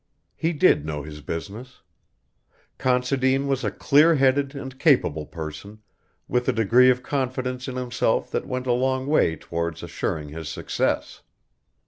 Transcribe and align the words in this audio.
He 0.35 0.51
did 0.51 0.83
know 0.83 1.03
his 1.03 1.21
business. 1.21 1.83
Considine 2.79 3.45
was 3.45 3.63
a 3.63 3.69
clear 3.69 4.15
headed 4.15 4.55
and 4.55 4.79
capable 4.79 5.27
person 5.27 5.77
with 6.27 6.49
a 6.49 6.53
degree 6.53 6.89
of 6.89 7.03
confidence 7.03 7.67
in 7.67 7.75
himself 7.75 8.31
that 8.31 8.47
went 8.47 8.65
a 8.65 8.71
long 8.73 9.05
way 9.05 9.35
towards 9.35 9.83
assuring 9.83 10.29
his 10.29 10.49
success. 10.49 11.21